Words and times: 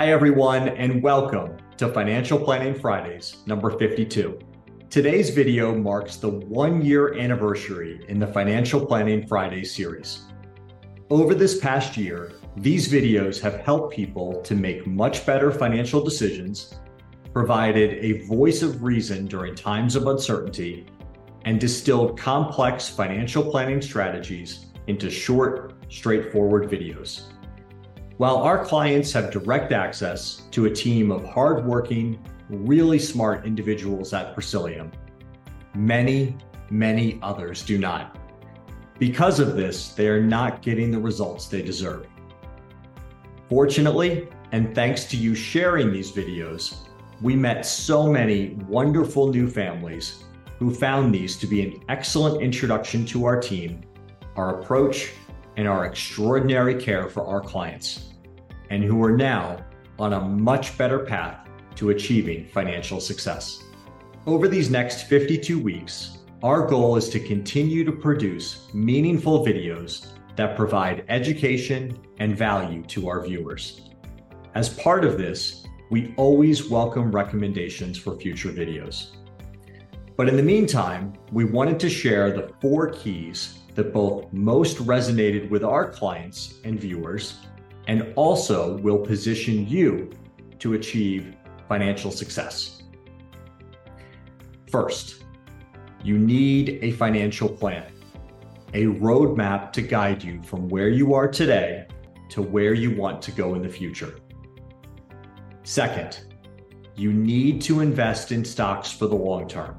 Hi, 0.00 0.12
everyone, 0.12 0.68
and 0.68 1.02
welcome 1.02 1.58
to 1.76 1.92
Financial 1.92 2.38
Planning 2.38 2.74
Fridays, 2.74 3.36
number 3.44 3.70
52. 3.70 4.38
Today's 4.88 5.28
video 5.28 5.74
marks 5.74 6.16
the 6.16 6.30
one 6.30 6.80
year 6.80 7.18
anniversary 7.18 8.02
in 8.08 8.18
the 8.18 8.26
Financial 8.26 8.86
Planning 8.86 9.26
Fridays 9.26 9.74
series. 9.74 10.22
Over 11.10 11.34
this 11.34 11.60
past 11.60 11.98
year, 11.98 12.32
these 12.56 12.90
videos 12.90 13.42
have 13.42 13.60
helped 13.60 13.94
people 13.94 14.40
to 14.40 14.54
make 14.54 14.86
much 14.86 15.26
better 15.26 15.52
financial 15.52 16.02
decisions, 16.02 16.76
provided 17.34 18.02
a 18.02 18.26
voice 18.26 18.62
of 18.62 18.82
reason 18.82 19.26
during 19.26 19.54
times 19.54 19.96
of 19.96 20.06
uncertainty, 20.06 20.86
and 21.44 21.60
distilled 21.60 22.18
complex 22.18 22.88
financial 22.88 23.42
planning 23.42 23.82
strategies 23.82 24.64
into 24.86 25.10
short, 25.10 25.74
straightforward 25.90 26.70
videos. 26.70 27.24
While 28.20 28.36
our 28.36 28.62
clients 28.62 29.12
have 29.14 29.30
direct 29.30 29.72
access 29.72 30.42
to 30.50 30.66
a 30.66 30.70
team 30.70 31.10
of 31.10 31.24
hardworking, 31.24 32.22
really 32.50 32.98
smart 32.98 33.46
individuals 33.46 34.12
at 34.12 34.36
Presilium, 34.36 34.92
many, 35.74 36.36
many 36.68 37.18
others 37.22 37.62
do 37.62 37.78
not. 37.78 38.18
Because 38.98 39.40
of 39.40 39.56
this, 39.56 39.94
they 39.94 40.06
are 40.06 40.20
not 40.20 40.60
getting 40.60 40.90
the 40.90 40.98
results 40.98 41.46
they 41.46 41.62
deserve. 41.62 42.06
Fortunately, 43.48 44.28
and 44.52 44.74
thanks 44.74 45.04
to 45.04 45.16
you 45.16 45.34
sharing 45.34 45.90
these 45.90 46.12
videos, 46.12 46.74
we 47.22 47.34
met 47.34 47.64
so 47.64 48.06
many 48.06 48.50
wonderful 48.68 49.32
new 49.32 49.48
families 49.48 50.24
who 50.58 50.74
found 50.74 51.14
these 51.14 51.38
to 51.38 51.46
be 51.46 51.62
an 51.62 51.82
excellent 51.88 52.42
introduction 52.42 53.06
to 53.06 53.24
our 53.24 53.40
team, 53.40 53.80
our 54.36 54.60
approach, 54.60 55.12
and 55.56 55.66
our 55.66 55.86
extraordinary 55.86 56.74
care 56.74 57.08
for 57.08 57.26
our 57.26 57.40
clients 57.40 58.09
and 58.70 58.82
who 58.82 59.02
are 59.02 59.16
now 59.16 59.64
on 59.98 60.14
a 60.14 60.20
much 60.20 60.78
better 60.78 61.00
path 61.00 61.46
to 61.76 61.90
achieving 61.90 62.48
financial 62.48 63.00
success. 63.00 63.64
Over 64.26 64.48
these 64.48 64.70
next 64.70 65.08
52 65.08 65.58
weeks, 65.58 66.18
our 66.42 66.66
goal 66.66 66.96
is 66.96 67.08
to 67.10 67.20
continue 67.20 67.84
to 67.84 67.92
produce 67.92 68.72
meaningful 68.72 69.44
videos 69.44 70.06
that 70.36 70.56
provide 70.56 71.04
education 71.08 71.98
and 72.18 72.36
value 72.36 72.82
to 72.84 73.08
our 73.08 73.22
viewers. 73.22 73.82
As 74.54 74.68
part 74.68 75.04
of 75.04 75.18
this, 75.18 75.66
we 75.90 76.14
always 76.16 76.68
welcome 76.68 77.10
recommendations 77.10 77.98
for 77.98 78.16
future 78.16 78.50
videos. 78.50 79.08
But 80.16 80.28
in 80.28 80.36
the 80.36 80.42
meantime, 80.42 81.12
we 81.32 81.44
wanted 81.44 81.80
to 81.80 81.90
share 81.90 82.30
the 82.30 82.52
four 82.60 82.90
keys 82.90 83.58
that 83.74 83.92
both 83.92 84.32
most 84.32 84.78
resonated 84.78 85.50
with 85.50 85.64
our 85.64 85.90
clients 85.90 86.60
and 86.64 86.80
viewers 86.80 87.38
and 87.90 88.12
also 88.14 88.76
will 88.76 89.00
position 89.00 89.66
you 89.66 90.08
to 90.60 90.74
achieve 90.74 91.34
financial 91.68 92.12
success. 92.12 92.84
First, 94.70 95.24
you 96.04 96.16
need 96.16 96.78
a 96.82 96.92
financial 96.92 97.48
plan, 97.48 97.92
a 98.74 98.84
roadmap 98.84 99.72
to 99.72 99.82
guide 99.82 100.22
you 100.22 100.40
from 100.44 100.68
where 100.68 100.88
you 100.88 101.14
are 101.14 101.26
today 101.26 101.88
to 102.28 102.42
where 102.42 102.74
you 102.74 102.94
want 102.94 103.20
to 103.22 103.32
go 103.32 103.56
in 103.56 103.62
the 103.62 103.68
future. 103.68 104.20
Second, 105.64 106.20
you 106.94 107.12
need 107.12 107.60
to 107.62 107.80
invest 107.80 108.30
in 108.30 108.44
stocks 108.44 108.92
for 108.92 109.08
the 109.08 109.16
long 109.16 109.48
term. 109.48 109.76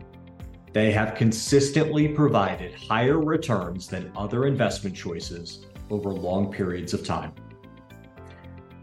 They 0.74 0.92
have 0.92 1.16
consistently 1.16 2.10
provided 2.10 2.74
higher 2.74 3.22
returns 3.22 3.88
than 3.88 4.12
other 4.18 4.48
investment 4.48 4.98
choices 4.98 5.66
over 5.90 6.10
long 6.10 6.52
periods 6.52 6.94
of 6.94 7.06
time. 7.06 7.32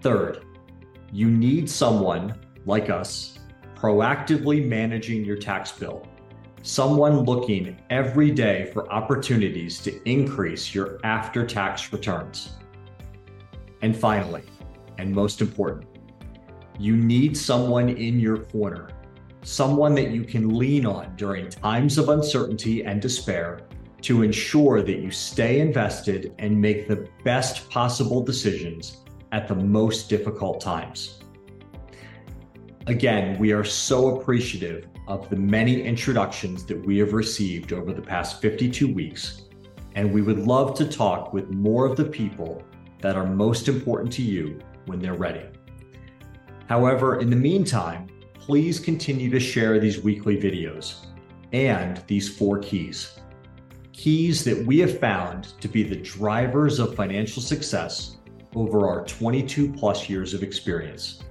Third, 0.01 0.45
you 1.13 1.29
need 1.29 1.69
someone 1.69 2.39
like 2.67 2.89
us 2.89 3.41
proactively 3.75 4.65
managing 4.65 5.25
your 5.25 5.37
tax 5.37 5.73
bill, 5.73 6.07
someone 6.63 7.25
looking 7.25 7.81
every 7.91 8.31
day 8.31 8.71
for 8.73 8.91
opportunities 8.93 9.81
to 9.81 10.09
increase 10.09 10.73
your 10.73 11.01
after 11.03 11.45
tax 11.45 11.93
returns. 11.93 12.51
And 13.83 13.97
finally, 13.97 14.45
and 14.99 15.13
most 15.13 15.41
important, 15.41 15.87
you 16.79 16.97
need 16.97 17.37
someone 17.37 17.89
in 17.89 18.21
your 18.21 18.39
corner, 18.39 18.91
someone 19.43 19.97
that 19.97 20.11
you 20.11 20.23
can 20.23 20.55
lean 20.55 20.87
on 20.87 21.17
during 21.17 21.49
times 21.49 21.99
of 21.99 22.09
uncertainty 22.09 22.85
and 22.85 23.03
despair 23.03 23.63
to 24.03 24.23
ensure 24.23 24.81
that 24.83 25.01
you 25.01 25.11
stay 25.11 25.59
invested 25.59 26.35
and 26.39 26.61
make 26.61 26.87
the 26.87 27.09
best 27.25 27.69
possible 27.69 28.23
decisions 28.23 28.99
at 29.33 29.49
the 29.49 29.55
most 29.55 30.09
difficult 30.09 30.61
times. 30.61 31.21
Again, 32.87 33.39
we 33.39 33.53
are 33.53 33.65
so 33.65 34.19
appreciative 34.19 34.87
of 35.07 35.29
the 35.29 35.37
many 35.37 35.83
introductions 35.83 36.65
that 36.65 36.85
we 36.87 36.99
have 36.99 37.13
received 37.13 37.73
over 37.73 37.93
the 37.93 38.03
past 38.03 38.41
52 38.41 38.93
weeks, 38.93 39.43
and 39.95 40.13
we 40.13 40.23
would 40.23 40.39
love 40.39 40.75
to 40.79 40.87
talk 40.87 41.33
with 41.33 41.51
more 41.51 41.87
of 41.87 41.97
the 41.97 42.05
people 42.05 42.63
that 43.01 43.17
are 43.17 43.27
most 43.27 43.69
important 43.69 44.13
to 44.13 44.23
you 44.23 44.59
when 44.87 45.01
they're 45.01 45.15
ready. 45.15 45.47
However, 46.69 47.21
in 47.21 47.31
the 47.31 47.37
meantime, 47.37 48.09
please 48.35 48.79
continue 48.79 49.31
to 49.31 49.41
share 49.41 49.79
these 49.79 50.03
weekly 50.03 50.37
videos 50.37 51.07
and 51.53 52.03
these 52.07 52.29
four 52.29 52.59
keys. 52.59 53.19
Keys 53.93 54.45
that 54.45 54.65
we 54.67 54.79
have 54.79 54.99
found 54.99 55.59
to 55.61 55.69
be 55.69 55.83
the 55.83 55.97
drivers 55.97 56.79
of 56.79 56.95
financial 56.95 57.43
success 57.43 58.18
over 58.55 58.89
our 58.89 59.05
22 59.05 59.73
plus 59.73 60.09
years 60.09 60.35
of 60.35 60.43
experience. 60.43 61.23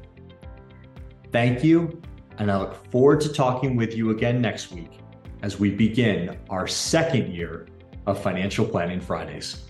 Thank 1.31 1.63
you, 1.63 2.01
and 2.37 2.51
I 2.51 2.57
look 2.57 2.91
forward 2.91 3.21
to 3.21 3.33
talking 3.33 3.75
with 3.75 3.95
you 3.95 4.11
again 4.11 4.41
next 4.41 4.71
week 4.71 4.99
as 5.41 5.59
we 5.59 5.71
begin 5.71 6.37
our 6.49 6.67
second 6.67 7.33
year 7.33 7.67
of 8.05 8.21
Financial 8.21 8.65
Planning 8.65 9.01
Fridays. 9.01 9.66